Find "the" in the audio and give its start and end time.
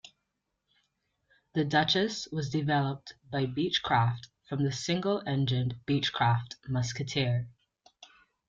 1.53-1.63, 4.63-4.71